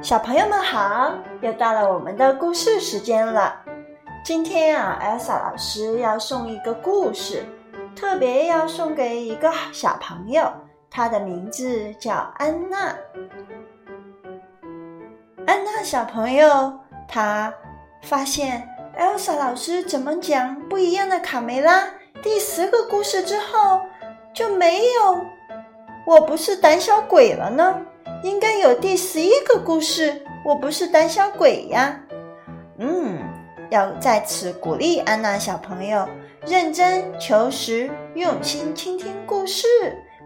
[0.00, 3.60] 小朋友们好，又到了我们的故事时间了。
[4.24, 7.44] 今天啊，艾莎老师要送一个故事，
[7.96, 10.52] 特别要送给一个小朋友，
[10.88, 12.94] 他的名字叫安娜。
[15.46, 16.78] 安娜小朋友，
[17.08, 17.52] 她
[18.02, 21.88] 发现艾莎老师怎么讲不一样的卡梅拉
[22.22, 23.80] 第十个故事之后，
[24.32, 25.20] 就没有
[26.06, 27.80] 我不是胆小鬼了呢？
[28.22, 32.00] 应该有第十一个故事，我不是胆小鬼呀。
[32.78, 33.18] 嗯，
[33.70, 36.08] 要在此鼓励安娜小朋友
[36.46, 39.66] 认真求实，用心倾听故事，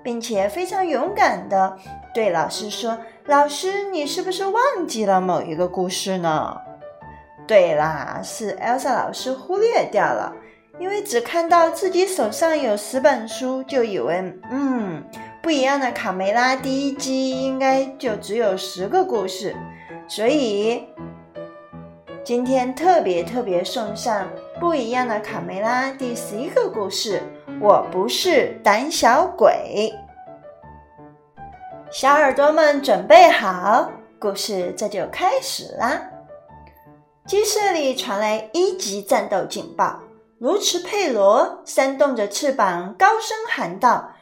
[0.03, 1.77] 并且非常勇敢的
[2.15, 6.57] 对老师说：“老师，你是不是忘记了某一个故事呢？”
[7.47, 10.33] 对啦，是 Elsa 老师忽略掉了，
[10.79, 15.03] 因为只看到自己手上有十本书，就以为嗯。
[15.43, 19.57] 不一样的卡梅拉第一集应该就只有十个故事，
[20.07, 20.87] 所以
[22.23, 24.29] 今天特别特别送上
[24.61, 27.21] 不一样的卡梅拉第十一个故事。
[27.61, 29.93] 我不是胆小鬼，
[31.91, 33.91] 小耳朵们准备好，
[34.21, 36.03] 故事这就开始啦。
[37.27, 40.01] 鸡舍里传来一级战斗警报，
[40.39, 44.13] 卢茨佩罗扇动着翅膀，高声喊道。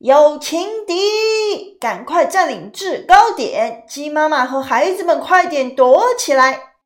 [0.00, 3.84] 有情敌，赶快占领制高点！
[3.86, 6.76] 鸡妈妈和孩子们，快点躲起来！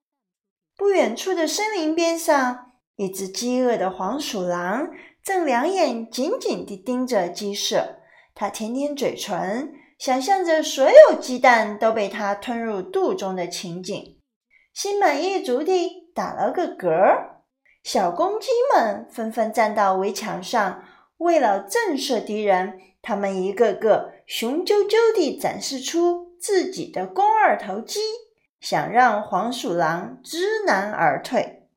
[0.77, 4.89] 不远处的森林边上，一只饥饿的黄鼠狼
[5.23, 7.98] 正两眼紧紧地盯着鸡舍。
[8.35, 14.19] 它舔舔嘴唇，想象着所有鸡蛋都被它吞入肚中的情景，
[14.75, 16.91] 心满意足地打了个嗝。
[17.85, 20.83] 小公鸡们纷纷站到围墙上，
[21.19, 22.81] 为了震慑敌人。
[23.05, 28.00] 他们一个个雄赳赳地展示出自己的肱二头肌，
[28.61, 31.69] 想让黄鼠狼知难而退。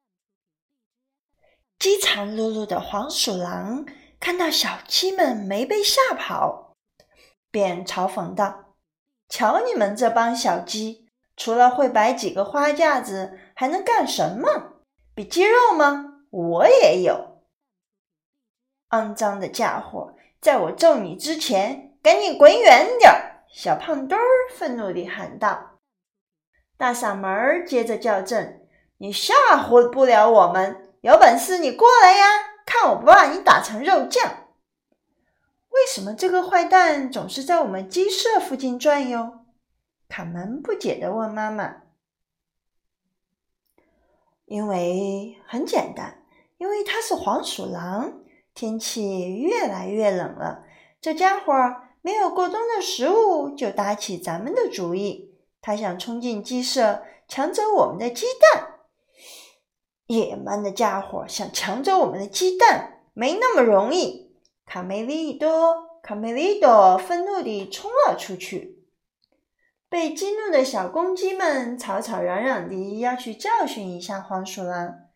[1.78, 3.86] 饥肠辘辘的黄鼠狼
[4.22, 6.78] 看到小鸡们没被吓跑，
[7.52, 8.74] 便嘲讽道
[9.28, 14.82] ：“瞧你们这帮小鸡，除了会摆几个花架子，还能干什么？
[15.14, 16.24] 比鸡肉吗？
[16.30, 17.44] 我也有！
[18.92, 23.44] 肮脏的家伙！”在我揍你之前，赶紧滚远点儿！
[23.50, 24.26] 小胖墩儿
[24.56, 25.80] 愤怒地喊道。
[26.78, 28.68] 大嗓门儿接着叫阵
[29.00, 32.26] ：“你吓唬不了我们，有本事你过来呀！
[32.66, 34.50] 看我不把你打成肉酱！”
[35.70, 39.46] 为什么这个坏蛋总是在我们鸡舍附近转悠？
[40.08, 41.84] 卡门不解地问妈妈。
[44.46, 46.24] 因为很简单，
[46.58, 48.22] 因为他是黄鼠狼。
[48.58, 50.64] 天气越来越冷了，
[51.00, 51.54] 这家伙
[52.02, 55.36] 没有过冬的食物，就打起咱们的主意。
[55.62, 58.80] 他想冲进鸡舍，抢走我们的鸡蛋。
[60.08, 64.36] 野蛮的家伙想抢走我们的鸡蛋，没那么容易！
[64.66, 68.88] 卡梅利多，卡梅利多愤怒地冲了出去。
[69.88, 75.07] 被激怒的小公鸡们吵吵嚷嚷地要去教训一下黄鼠狼。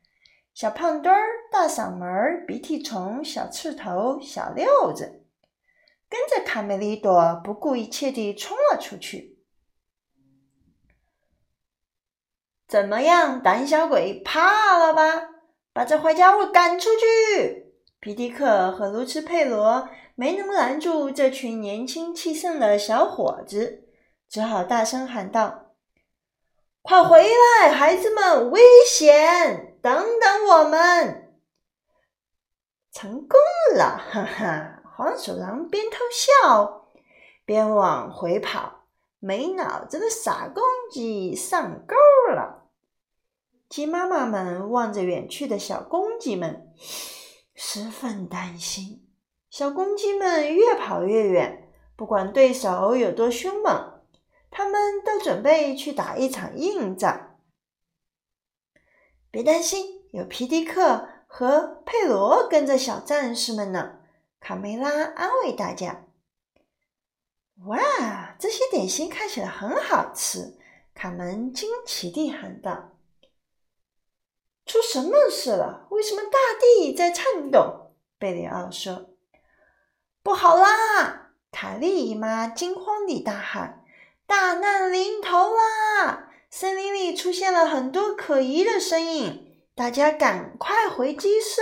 [0.53, 5.23] 小胖墩儿、大嗓门儿、鼻涕虫、小刺头、小六子，
[6.09, 9.39] 跟着卡梅利多不顾一切地冲了出去。
[12.67, 15.29] 怎么样，胆小鬼，怕了吧？
[15.73, 17.73] 把这坏家伙赶出去！
[18.01, 23.87] 皮迪克和卢茨佩罗没能拦住这群年轻气盛的小伙子，
[24.29, 25.75] 只好大声喊道
[26.83, 31.33] ：“快回来，孩子们，危险！”等等，我们
[32.91, 33.39] 成功
[33.75, 33.97] 了！
[33.97, 36.87] 哈哈，黄鼠狼边偷笑
[37.45, 38.79] 边往回跑。
[39.23, 41.95] 没脑子的傻公鸡上钩
[42.33, 42.63] 了。
[43.69, 46.73] 鸡妈妈们望着远去的小公鸡们，
[47.53, 49.07] 十分担心。
[49.51, 54.01] 小公鸡们越跑越远，不管对手有多凶猛，
[54.49, 57.30] 他们都准备去打一场硬仗。
[59.31, 63.99] 别担心，有皮迪克和佩罗跟着小战士们呢。
[64.41, 66.05] 卡梅拉安慰大家
[67.65, 70.57] ：“哇，这些点心看起来很好吃！”
[70.93, 72.97] 卡门惊奇地喊道
[74.65, 75.87] ：“出什么事了？
[75.91, 79.11] 为什么大地在颤动？”贝里奥说
[80.21, 83.85] ：“不好啦！”卡莉姨妈惊慌地大喊
[84.27, 91.61] ：“大难临头啦！”森林里出现了很多可疑的身影，大家赶快回鸡舍！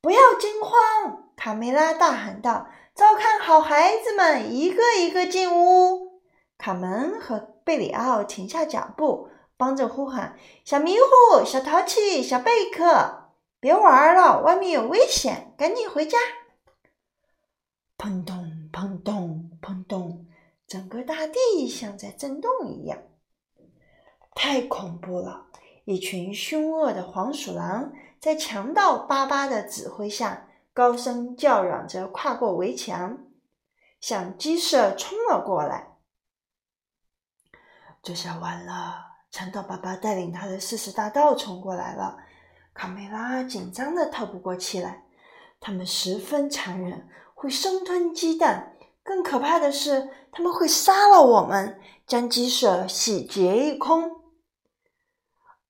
[0.00, 1.32] 不要惊慌！
[1.36, 6.22] 卡梅拉大喊道：“照看好孩子们，一个一个进屋。”
[6.56, 16.16] 卡门和贝里奥停下脚步，帮着呼喊：“小迷糊、小淘气、小贝克，别玩了，外面有危险，赶紧回家！”
[17.98, 18.39] 砰咚，
[21.10, 23.02] 大地像在震动一样，
[24.32, 25.48] 太恐怖了！
[25.84, 33.18] 一群凶恶的黄鼠狼在强盗巴巴的指挥下，高声叫嚷着跨过围墙，
[34.00, 35.96] 向鸡舍冲了过来。
[38.04, 39.06] 这下完了！
[39.32, 42.18] 强盗爸爸带领他的四十大盗冲过来了。
[42.72, 45.02] 卡梅拉紧张的透不过气来。
[45.58, 48.69] 他们十分残忍，会生吞鸡蛋。
[49.10, 54.22] 更可怕的是，他们会杀了我们，将鸡舍洗劫一空。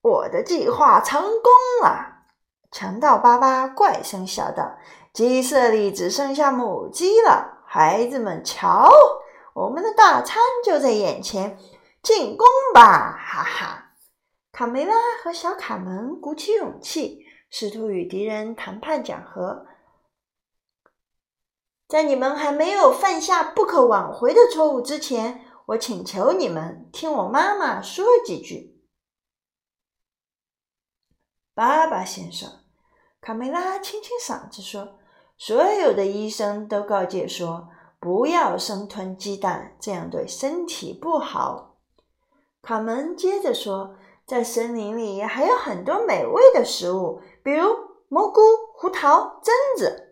[0.03, 1.51] 我的计划成功
[1.83, 2.27] 了！
[2.71, 4.77] 强盗巴巴怪声笑道
[5.15, 8.91] ：“鸡舍里只剩下母鸡了，孩子们，瞧，
[9.55, 11.57] 我们的大餐就在眼前。”
[12.05, 13.93] 进攻吧，哈哈！
[14.53, 14.93] 卡梅拉
[15.25, 19.65] 和小卡门鼓起勇气，试图与敌人谈判讲和。
[21.91, 28.81] 在你们还没有犯下不可挽回的错误之前，我请求你们听我妈妈说几句。
[31.53, 32.49] 爸爸先生，
[33.21, 35.01] 卡梅拉清清嗓子说
[35.37, 41.81] ：“所有的医生都告诫说，不要生吞鸡蛋，这样对身体不好。”
[42.63, 47.67] 卡门接着说：“在森林里还有很多美味的食物，比如
[48.07, 48.41] 蘑菇、
[48.77, 50.07] 胡桃、榛子。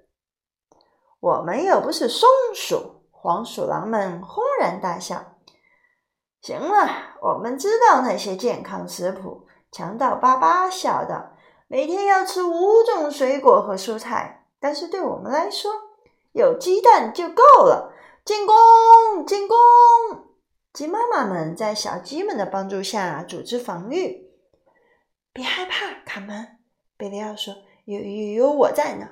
[1.21, 5.37] 我们又不是松鼠。”黄鼠狼们轰然大笑。
[6.41, 11.37] “行了，我们知道那些健康食谱。”强盗巴巴笑道
[11.69, 15.71] ，“每天要吃五种水果和蔬菜，但是对我们来说，
[16.33, 17.93] 有鸡蛋就够了。
[18.25, 19.27] 进攻！
[19.27, 19.57] 进攻！”
[20.73, 24.31] 鸡妈妈们在小鸡们的帮助下组织防御。
[25.33, 26.59] 别害怕，卡门，
[26.97, 27.55] 贝利奥说
[27.85, 29.09] ：“有有有我在呢。”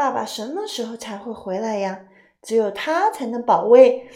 [0.00, 2.06] 爸爸什么时候才会回来呀？
[2.40, 4.10] 只有他才能保卫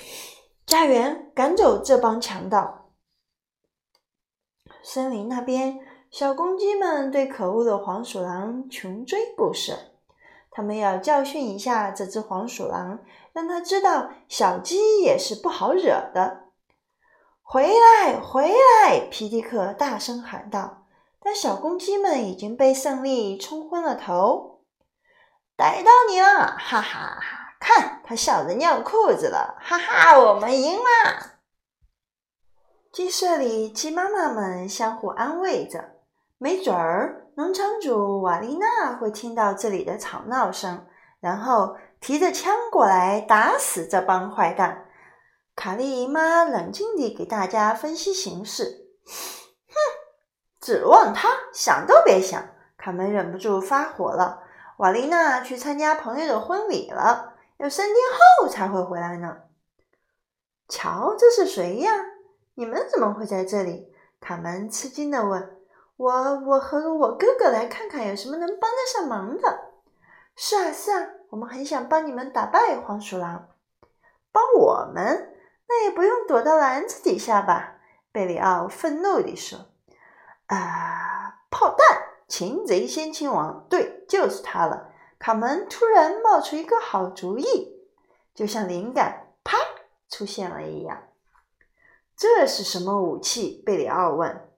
[0.65, 2.87] 家园，赶走这帮强盗。
[4.83, 5.79] 森林那边，
[6.11, 9.75] 小公鸡们对可恶的黄鼠狼穷追不舍。
[10.51, 13.01] 他们要教训一下这只黄鼠狼，
[13.35, 16.45] 让他知道小鸡也是不好惹的。
[17.43, 19.01] 回来，回来！
[19.11, 20.87] 皮迪克大声喊道。
[21.21, 24.54] 但小公鸡们已经被胜利冲昏了头。
[25.56, 26.56] 逮到你了！
[26.59, 27.55] 哈哈哈！
[27.61, 29.56] 看，他笑得尿裤子了！
[29.61, 31.39] 哈哈，我们赢了！
[32.93, 35.93] 鸡舍里，鸡妈妈们相互安慰着。
[36.39, 37.21] 没准儿。
[37.37, 40.87] 农场主瓦丽娜会听到这里的吵闹声，
[41.19, 44.87] 然后提着枪过来打死这帮坏蛋。
[45.57, 48.87] 卡莉姨妈冷静地给大家分析形势。
[49.05, 49.75] 哼，
[50.61, 52.41] 指望他想都别想！
[52.77, 54.44] 卡门忍不住发火了。
[54.85, 59.39] 瓦丽娜去参加朋友的婚礼了，要三天后才会回来呢。
[60.69, 61.91] 瞧，这是谁呀？
[62.57, 63.91] 你们怎么会在这里？
[64.21, 65.57] 卡门吃惊地问。
[65.97, 69.71] 我我和我哥哥来看看有什么能帮得上忙的。
[70.37, 73.49] 是啊是啊，我们很想帮你们打败黄鼠狼。
[74.31, 75.35] 帮我们？
[75.67, 77.76] 那也不用躲到篮子底下吧？
[78.12, 79.61] 贝里奥愤怒地说。
[80.49, 82.03] 啊，炮弹！
[82.29, 84.92] 擒贼先擒王，对，就是他了。
[85.18, 87.76] 卡门突然冒出一个好主意，
[88.33, 89.59] 就像灵感啪
[90.09, 91.09] 出现了一样。
[92.16, 93.61] 这是什么武器？
[93.66, 94.49] 贝里奥问。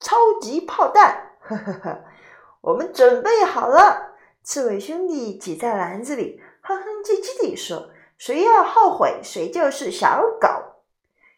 [0.00, 2.04] 超级炮弹，呵呵呵，
[2.60, 4.16] 我们准备好了。
[4.42, 7.88] 刺猬兄弟挤在篮子里，哼哼唧唧地说
[8.18, 10.48] ：“谁要后悔，谁就是小狗。”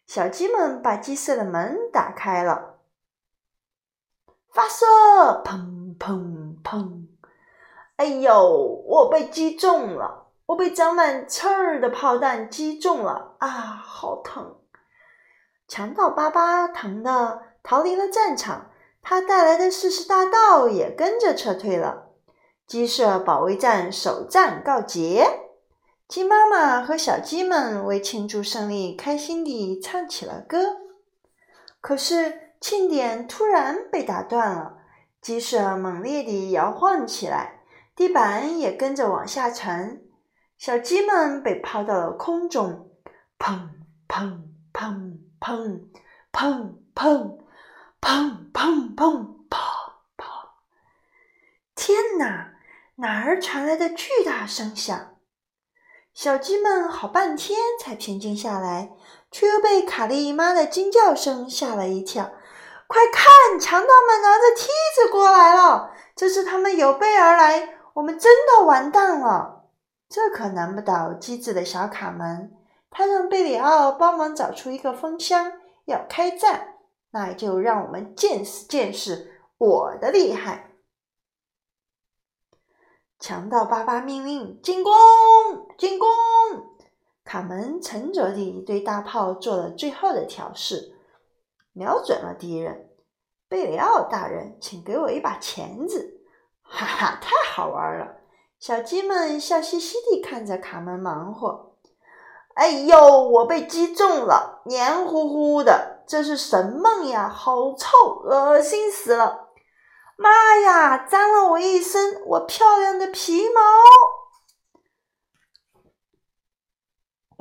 [0.05, 2.81] 小鸡们把鸡舍的门打开了，
[4.51, 4.85] 发射！
[5.45, 7.06] 砰砰砰！
[7.97, 10.29] 哎呦，我被击中了！
[10.47, 14.57] 我被长满刺儿的炮弹击中了啊，好疼！
[15.67, 17.43] 强盗巴巴疼的。
[17.63, 18.71] 逃离了战场，
[19.03, 22.11] 他带来的四十大盗也跟着撤退了。
[22.65, 25.27] 鸡舍保卫战首战告捷，
[26.07, 30.77] 鸡妈妈和小鸡们为庆祝胜利，开心地唱起了歌。
[31.81, 34.77] 可是庆典突然被打断了，
[35.21, 37.56] 鸡舍猛烈地摇晃起来，
[37.97, 40.05] 地板也跟着往下沉，
[40.57, 42.91] 小鸡们被抛到了空中，
[43.37, 43.71] 砰
[44.07, 45.89] 砰砰砰
[46.31, 47.47] 砰砰。
[47.99, 48.95] 砰砰砰
[49.49, 49.59] 砰
[50.17, 50.27] 砰！
[51.75, 52.53] 天哪，
[52.97, 55.17] 哪儿传来的巨大声响？
[56.15, 58.91] 小鸡们好半天才平静下来，
[59.33, 62.31] 却又被卡莉妈的惊叫声吓了一跳。
[62.87, 65.91] 快看，强盗们拿着梯子过来了！
[66.15, 69.71] 这是他们有备而来，我们真的完蛋了。
[70.09, 72.55] 这可难不倒机智的小卡门，
[72.91, 75.53] 他让贝里奥帮忙找出一个风箱，
[75.87, 76.75] 要开战，
[77.11, 80.73] 那就让我们见识见识我的厉害。
[83.19, 84.93] 强盗巴巴命令：“进攻！
[85.79, 86.07] 进攻！”
[87.25, 90.95] 卡门沉着地对大炮做了最后的调试，
[91.73, 92.91] 瞄准了敌人。
[93.49, 96.16] 贝里奥大人，请给我一把钳子！
[96.69, 98.17] 哈哈，太好玩了！
[98.59, 101.77] 小鸡们笑嘻嘻地看着卡门忙活。
[102.55, 107.29] 哎呦，我被击中了，黏糊糊的，这是什么呀？
[107.29, 109.51] 好臭，恶心死了！
[110.17, 111.07] 妈呀！
[111.07, 113.61] 脏了我一身我漂亮的皮毛！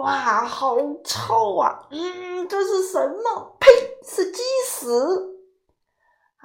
[0.04, 1.88] 哇，好臭啊！
[1.90, 3.56] 嗯，这是什么？
[3.60, 3.70] 呸，
[4.04, 5.35] 是鸡屎！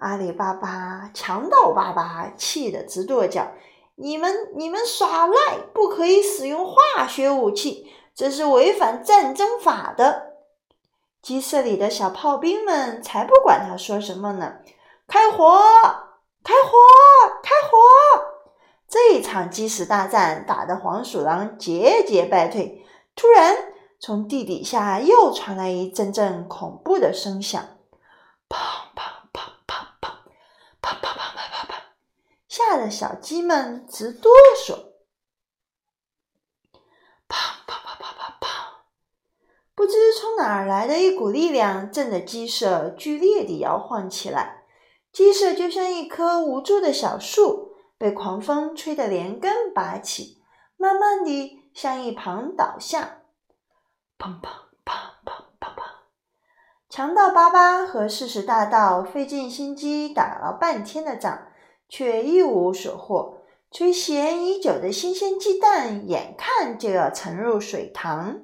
[0.01, 3.49] 阿里巴巴、强盗巴巴气得直跺脚
[3.97, 5.59] ：“你们，你们耍赖！
[5.75, 10.31] 不可以使用化学武器，这是违反战争法的。”
[11.21, 14.55] 鸡舍里的小炮兵们才不管他说什么呢！
[15.07, 15.61] 开火！
[16.43, 16.79] 开火！
[17.43, 17.79] 开火！
[18.89, 22.85] 这一场鸡屎大战打得黄鼠狼节节败退。
[23.15, 23.55] 突然，
[24.01, 27.63] 从地底下又传来一阵阵恐怖的声响，
[32.51, 34.33] 吓得小鸡们直哆
[34.67, 34.75] 嗦。
[37.29, 38.49] 砰砰砰砰砰砰，
[39.77, 44.65] 不知从哪儿来的一股力量，震得鸡舍剧烈地摇晃起来。
[45.13, 50.43] 鸡舍就像一棵无助的小树，被狂风吹得连根拔起，
[50.77, 53.23] 慢慢地向一旁倒下。
[54.19, 54.51] 砰砰
[54.85, 55.85] 砰砰砰砰！
[56.89, 61.47] 强盗巴巴和四十大盗费尽心机打了半天的仗，
[61.91, 63.43] 却一无所获。
[63.71, 68.41] 垂涎已久的新鲜鸡蛋，眼看就要沉入水塘。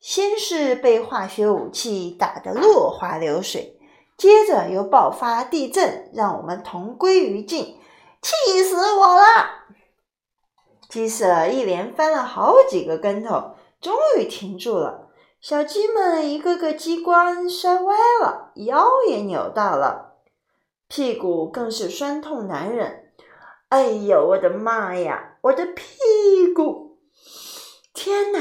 [0.00, 3.76] 先是被化学武器打得落花流水。
[4.16, 7.78] 接着又爆发地震，让我们同归于尽，
[8.20, 9.22] 气死我了！
[10.90, 15.08] 鸡舍一连翻了好几个跟头，终于停住了。
[15.40, 20.09] 小鸡们一个个鸡冠摔歪了，腰也扭到了，
[20.90, 23.12] 屁股更是酸痛难忍。
[23.68, 26.98] 哎呦，我的妈呀，我的屁股！
[27.94, 28.40] 天哪，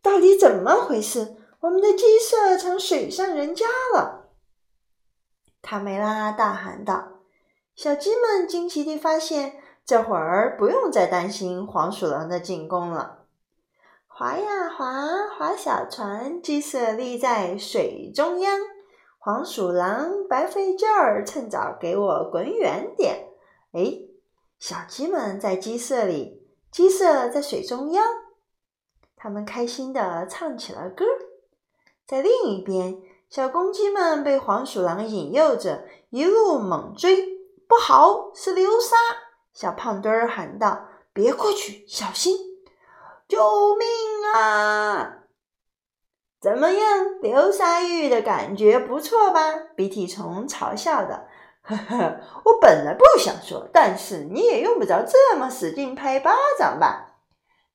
[0.00, 1.34] 到底怎么回事？
[1.58, 4.28] 我们的鸡舍成水上人家了！
[5.60, 7.22] 卡梅拉大喊道
[7.74, 13.24] ：“小鸡们惊奇地发现，这会儿不用再担心黄鼠狼的进攻了。
[14.06, 18.60] 划呀划，划小船，鸡舍立在水中央。
[19.26, 23.26] 黄鼠狼白费劲儿，趁早给我滚远点！
[23.72, 23.98] 哎，
[24.60, 28.06] 小鸡们在鸡舍里，鸡舍在水中央，
[29.16, 31.04] 它们开心地唱起了歌。
[32.06, 37.26] 在另一边。”小公鸡们被黄鼠狼引诱着，一路猛追。
[37.66, 38.94] 不好，是流沙！
[39.52, 42.36] 小胖墩儿喊道：“别过去，小心！”
[43.26, 43.88] 救命
[44.32, 45.15] 啊！
[46.46, 49.52] 怎么样，流沙浴的感觉不错吧？
[49.74, 51.26] 鼻涕虫嘲笑的。
[51.62, 57.16] 呵呵，我本来不想说，但是你也用不着这么使劲拍巴掌吧？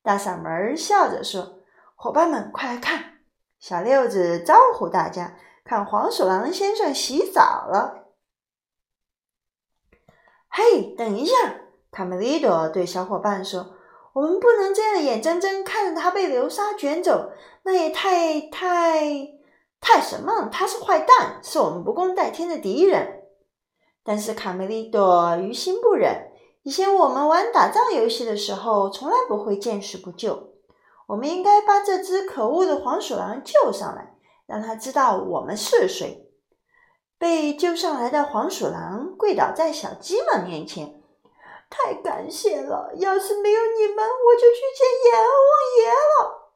[0.02, 1.58] 大嗓门笑着说
[1.96, 3.18] ：“伙伴们，快来看！”
[3.60, 5.36] 小六子招呼大家
[5.66, 8.06] ：“看黄鼠狼先生洗澡了。”
[10.48, 11.34] 嘿，等一下！
[11.90, 13.74] 卡梅利多对小伙伴说
[14.14, 17.30] ：“我们不能这样眼睁睁看着他被流沙卷走，
[17.64, 19.28] 那也太太
[19.80, 20.48] 太什么？
[20.52, 23.22] 他是坏蛋，是我们不共戴天的敌人。”
[24.04, 26.30] 但是卡梅利多于心不忍。
[26.64, 30.54] 以前我们玩打仗游戏的时候，从来不会见死不救。
[31.06, 34.14] 我们应该把这只可恶的黄鼠狼救上来，
[34.46, 36.28] 让它知道我们是谁。
[37.18, 41.01] 被救上来的黄鼠狼跪倒在小鸡们面前，
[41.72, 42.92] 太感谢了！
[42.96, 45.32] 要是没有你们，我就去见阎王
[45.78, 46.52] 爷了。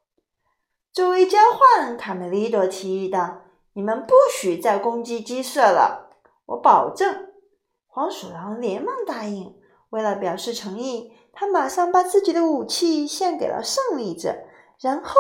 [0.92, 3.42] 作为交换，卡梅利多提议道
[3.72, 6.10] ：“你们不许再攻击鸡舍了，
[6.44, 7.32] 我保证。”
[7.88, 9.56] 黄鼠狼连忙答应。
[9.88, 11.12] 为了表示诚意。
[11.38, 14.34] 他马上把自己的武器献给了胜利者，
[14.80, 15.14] 然后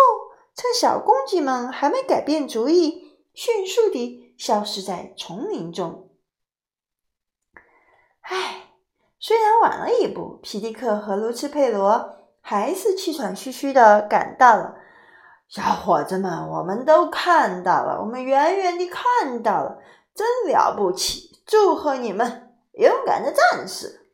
[0.54, 6.08] 趁小公鸡们还没改变主意，迅速地消失在丛林中。
[8.22, 8.65] 唉，
[9.26, 14.76] 虽然晚了一步，皮迪克和卢茨佩罗还是气喘吁吁的赶到了。
[15.48, 19.78] 小伙子们，我们都看到了，我们远远地看到了，
[20.14, 21.42] 真了不起！
[21.44, 24.06] 祝贺你们，勇敢的战士！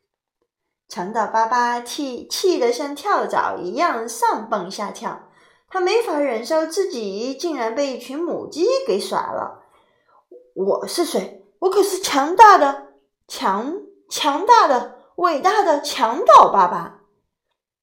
[0.89, 5.29] 强盗巴巴气气得像跳蚤一样上蹦下跳，
[5.69, 9.61] 他没法忍受自己竟然被一群母鸡给耍了。
[10.55, 11.45] 我是谁？
[11.59, 12.93] 我可是强大的、
[13.27, 13.75] 强
[14.09, 17.01] 强大的、伟大的强盗爸爸！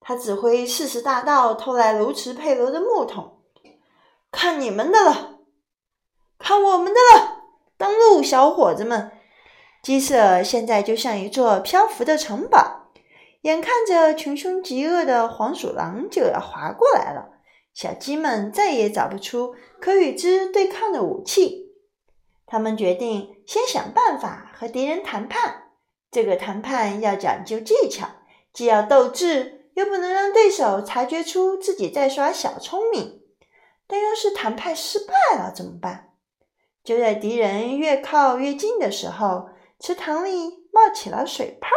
[0.01, 3.41] 他指挥四十大盗偷来卢茨佩罗的木桶，
[4.33, 5.39] 看你们的了，
[6.39, 7.43] 看我们的了！
[7.77, 9.13] 登陆，小伙子们！
[9.83, 12.91] 鸡舍现在就像一座漂浮的城堡，
[13.43, 17.29] 眼看着穷凶极恶的黄鼠狼就要划过来了，
[17.73, 21.71] 小鸡们再也找不出可与之对抗的武器。
[22.47, 25.70] 他们决定先想办法和敌人谈判。
[26.11, 28.09] 这个谈判要讲究技巧，
[28.53, 33.23] 既要斗智，又不能让对手察觉出自己在耍小聪明。
[33.87, 36.15] 但要是谈判失败了怎么办？
[36.83, 41.69] 就在敌人越靠越近的时候，池塘里冒起了水泡。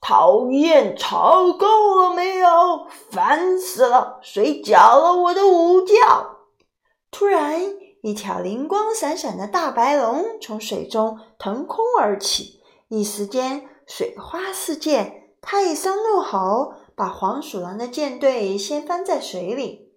[0.00, 2.86] 讨厌，吵够了没有？
[3.10, 4.20] 烦死了！
[4.22, 5.94] 谁搅了我的午觉？
[7.10, 7.60] 突然，
[8.06, 15.34] 一条灵光闪闪的大白龙从水中腾空而起，一时间水花四溅。
[15.40, 19.92] 它一声怒吼，把黄鼠狼的舰队掀翻在水里。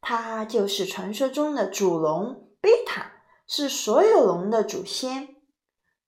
[0.00, 3.12] 它就是传说中的主龙贝塔，
[3.46, 5.36] 是所有龙的祖先。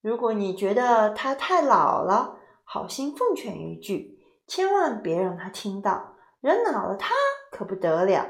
[0.01, 4.17] 如果你觉得它太老了，好心奉劝一句：
[4.47, 7.13] 千万别让它听到，惹恼了它
[7.51, 8.27] 可不得了。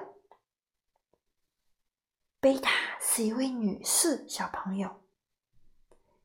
[2.39, 2.71] 贝塔
[3.17, 4.91] 是一位女士，小朋友。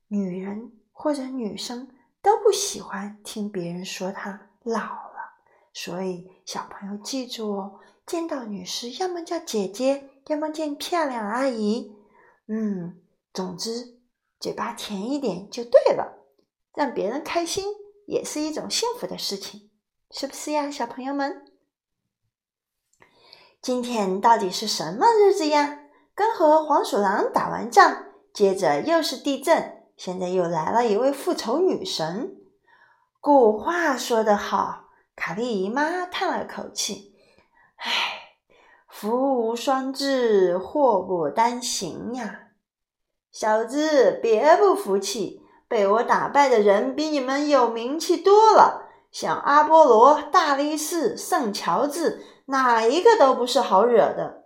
[0.09, 1.89] 女人或者女生
[2.21, 5.41] 都不喜欢听别人说她老了，
[5.73, 11.97] 所以小朋友记住哦，见到女士要么叫姐姐，要么叫漂亮阿姨。
[12.49, 13.01] 嗯，
[13.33, 13.99] 总之
[14.39, 16.27] 嘴巴甜一点就对了，
[16.75, 17.65] 让别人开心
[18.07, 19.71] 也是一种幸福的事情，
[20.11, 21.43] 是不是呀，小朋友们？
[23.63, 25.79] 今天到底是什么日子呀？
[26.15, 32.37] 刚和黄鼠狼打完仗，接着又是地震，现在又来了一位复仇女神。
[33.19, 37.15] 古话说得好，卡莉姨妈叹了口气
[37.81, 37.91] ：“唉，
[38.89, 42.49] 福无双至，祸不单行呀！
[43.31, 54.42] 小子，别不服气，被我打败的人比你们有名气多了，像阿波罗、大力士、圣乔治，哪一个都不是好惹的。”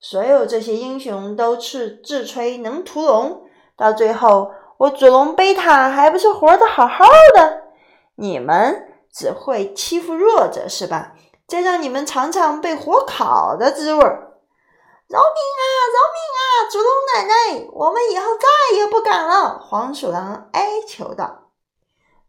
[0.00, 3.42] 所有这些英雄都是自吹能屠龙，
[3.76, 7.64] 到最后我祖龙贝塔还不是活得好好的？
[8.14, 11.12] 你们只会欺负弱者是吧？
[11.46, 14.28] 再让你们尝尝被火烤的滋味儿！
[15.08, 15.64] 饶命啊！
[15.92, 16.70] 饶命啊！
[16.70, 19.58] 祖龙奶奶，我们以后再也不敢了。
[19.58, 21.48] 黄鼠狼哀求道：“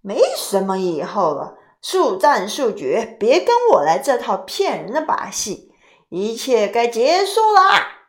[0.01, 5.70] 没什么以后了，速战速决，别跟我来这套骗人的把戏。”
[6.11, 7.61] 一切该结束了，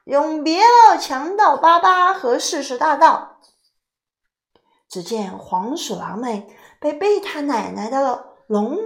[0.06, 3.38] 永别了强盗巴巴和四十大盗。
[4.88, 6.48] 只见黄鼠狼们
[6.80, 8.76] 被贝塔奶奶的龙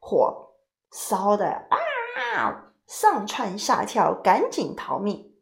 [0.00, 0.56] 火
[0.90, 5.36] 烧的啊，上蹿下跳，赶紧逃命。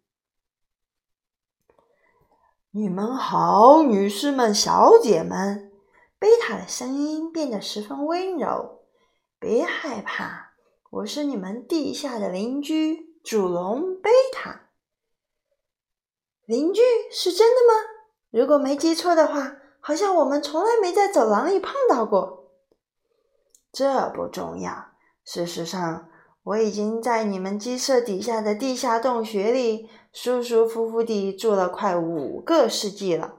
[2.72, 5.72] 你们好，女士们、小姐们，
[6.18, 8.82] 贝塔的声音变得十分温柔。
[9.38, 10.52] 别害怕，
[10.90, 13.11] 我是你们地下的邻居。
[13.24, 14.62] 主龙贝塔，
[16.44, 16.80] 邻居
[17.10, 17.80] 是真的吗？
[18.30, 22.50] 如果没记错的话，好像我们从来没在走廊里碰到过。
[23.72, 24.86] 这不重要。
[25.24, 26.08] 事实上，
[26.42, 33.36] 我已经在你们鸡舍底下的地下洞穴里舒舒服服地住了快五个世纪了。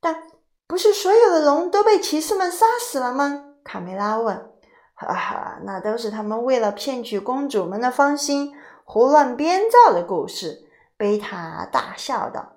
[0.00, 0.22] 但
[0.68, 3.56] 不是所有的龙都被骑士们杀死了吗？
[3.64, 4.52] 卡梅拉问。
[4.94, 8.54] 哈哈，那都是他们为了骗取公主们的芳心。
[8.86, 12.56] 胡乱编造的故事，贝塔大笑道：“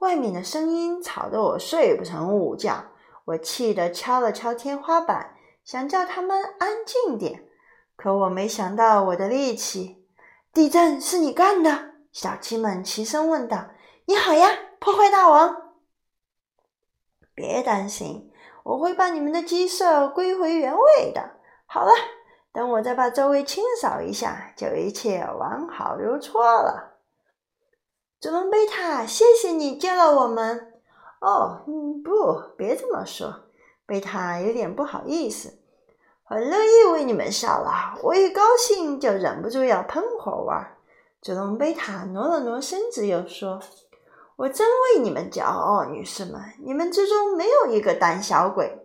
[0.00, 2.86] 外面的声音吵得我睡不成午觉。
[3.26, 7.44] 我气得敲了敲天花板，想叫他们安静点。
[7.96, 10.02] 可我没想到我的力气……
[10.54, 13.68] 地震是你干的？”小鸡们齐声问道。
[14.06, 14.48] “你好呀，
[14.80, 15.74] 破坏大王！
[17.34, 18.32] 别担心，
[18.64, 21.36] 我会把你们的鸡舍归回原位的。
[21.66, 21.92] 好了。”
[22.52, 26.98] 等我再把周围清扫一下，就一切完好如初了。
[28.20, 30.72] 祖龙贝塔，谢谢你救了我们。
[31.20, 33.44] 哦，嗯，不，别这么说。
[33.86, 35.58] 贝塔有点不好意思。
[36.24, 38.00] 很乐意为你们效劳。
[38.02, 40.78] 我一高兴就忍不住要喷火儿。
[41.20, 43.60] 祖龙贝塔挪了挪身子，又说
[44.36, 48.78] ：“我真为你们骄傲，女士们，你们之中没有一个胆小鬼。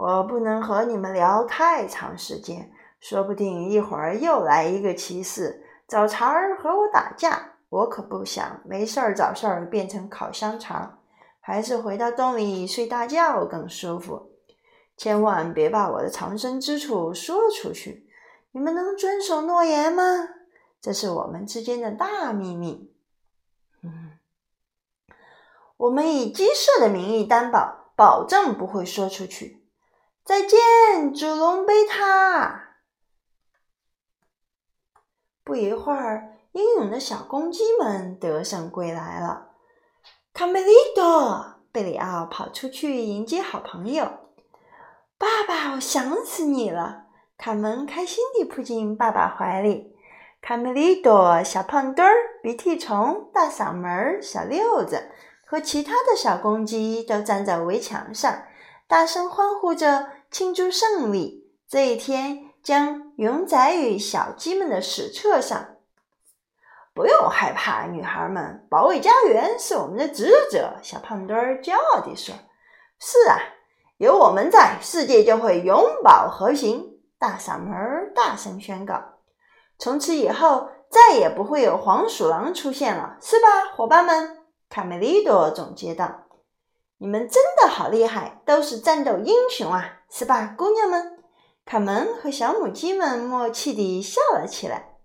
[0.00, 7.52] 我不能和你们聊太长时间，说不定一会儿又来一个骑士找茬儿和我打架。
[7.68, 11.00] 我可不想没事儿找事儿变成烤香肠，
[11.38, 14.30] 还是回到洞里睡大觉更舒服。”
[14.96, 18.08] 千万别把我的藏身之处说出去，
[18.52, 20.02] 你们能遵守诺言吗？
[20.80, 22.90] 这是我们之间的大秘密。
[23.82, 24.12] 嗯，
[25.76, 29.59] 我们以鸡舍的名义担保，保证不会说出去。
[30.30, 32.76] 再见，祖龙贝塔。
[35.42, 39.48] 不一会儿，英勇的小公鸡们得胜归来了。
[40.32, 44.04] 卡梅利多，贝里奥跑出去迎接好朋友。
[45.18, 47.06] 爸爸，我想死你了！
[47.36, 49.96] 卡门开心地扑进爸爸怀里。
[50.40, 55.10] 卡梅利多、小胖墩儿、鼻涕虫、大嗓门、小六子
[55.44, 58.44] 和其他的小公鸡都站在围墙上，
[58.86, 61.50] 大声欢呼着庆祝胜利。
[61.68, 65.76] 这一天将永载于小鸡们的史册上。
[66.92, 70.74] 不用害怕，女孩们，保卫家园是我们的职责。
[70.82, 72.34] 小胖墩儿骄傲地说
[72.98, 73.38] ：“是啊。”
[73.98, 76.98] 有我们在，世界就会永保和平。
[77.18, 78.98] 大嗓门大声宣告
[79.78, 84.38] ：“从此以后，再也不会有黄鼠狼出现了，是吧，伙伴们？”
[84.70, 86.22] 卡梅利多总结道
[86.96, 91.18] ：“你们真的好厉害，都是战斗英雄啊，是吧，姑娘们？”
[91.64, 94.96] 卡门和小母鸡们默契地笑了起来。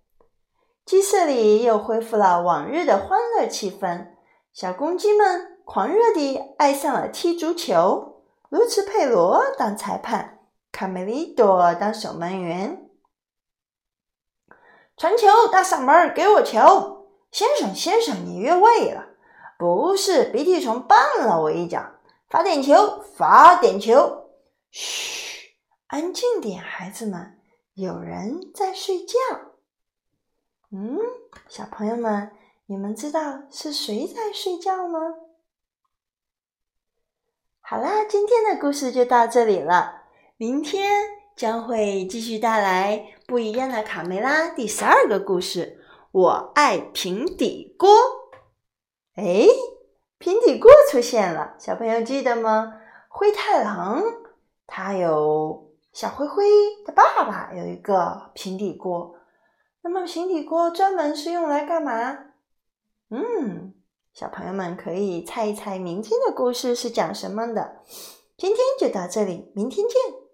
[0.84, 4.08] 鸡舍里又恢复了往日的欢乐气氛，
[4.52, 8.24] 小公鸡们狂热地爱上了踢足球。
[8.50, 10.40] 卢茨佩罗当裁判，
[10.72, 12.90] 卡梅利多当守门员。
[14.98, 17.10] 传球，大嗓门给我球！
[17.32, 19.06] 先生，先生，你越位了。
[19.60, 21.84] 不是，鼻涕虫绊了我一脚。
[22.30, 24.25] 罚点球，罚点球。
[24.78, 25.56] 嘘，
[25.88, 27.40] 安静点，孩子们，
[27.76, 29.18] 有人在睡觉。
[30.70, 31.00] 嗯，
[31.48, 32.34] 小朋友们，
[32.66, 35.00] 你们知道是谁在睡觉吗？
[37.62, 40.04] 好啦，今天的故事就到这里了。
[40.36, 40.92] 明天
[41.38, 45.82] 将会继续带来不一样的卡梅拉第十二个故事。
[46.12, 47.90] 我爱平底锅。
[49.14, 49.48] 哎，
[50.18, 52.74] 平底锅出现了，小朋友记得吗？
[53.08, 54.04] 灰太狼
[54.68, 56.44] 他有小灰灰
[56.86, 59.16] 的爸爸有一个平底锅。
[59.82, 62.18] 那么平底锅专门是用来干嘛？
[63.10, 63.74] 嗯。
[64.14, 67.82] 小朋友们可以猜一猜明天的故事是讲什么的。
[68.38, 70.25] 今天就到这里，明天见。